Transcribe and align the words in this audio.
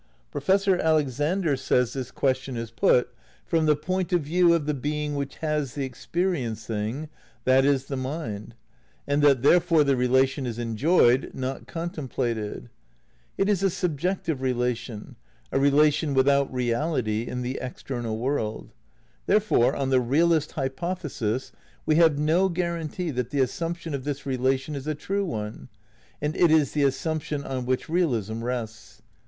Professor 0.31 0.79
Alexander 0.79 1.55
says 1.55 1.93
this 1.93 2.09
question 2.09 2.57
is 2.57 2.71
put 2.71 3.13
"from 3.45 3.67
the 3.67 3.75
point 3.75 4.11
of 4.11 4.21
view 4.23 4.51
of 4.55 4.65
the 4.65 4.73
being 4.73 5.13
which 5.13 5.35
has 5.35 5.75
the 5.75 5.85
experiencing, 5.85 7.07
that 7.43 7.63
is, 7.65 7.85
the 7.85 7.95
mind," 7.95 8.55
and 9.05 9.21
that 9.21 9.43
therefore 9.43 9.83
the 9.83 9.95
relation 9.95 10.47
is 10.47 10.57
enjoyed, 10.57 11.29
not 11.35 11.67
contem 11.67 12.09
plated; 12.09 12.69
it 13.37 13.47
is 13.47 13.61
a 13.61 13.69
subjective 13.69 14.41
relation, 14.41 15.17
a 15.51 15.59
relation 15.59 16.15
without 16.15 16.51
reality 16.51 17.27
in 17.27 17.43
the 17.43 17.59
external 17.61 18.17
world; 18.17 18.71
therefore, 19.27 19.75
on 19.75 19.91
the 19.91 20.01
realist 20.01 20.53
hypothesis, 20.53 21.51
we 21.85 21.97
have 21.97 22.17
no 22.17 22.49
guarantee 22.49 23.11
that 23.11 23.29
the 23.29 23.39
assumption 23.39 23.93
of 23.93 24.03
this 24.03 24.25
relation 24.25 24.73
is 24.73 24.87
a 24.87 24.95
true 24.95 25.23
one— 25.25 25.69
and 26.23 26.35
it 26.35 26.49
is 26.49 26.71
the 26.71 26.81
assumption 26.83 27.43
on 27.43 27.67
which 27.67 27.87
realism 27.87 28.43
rests. 28.43 29.03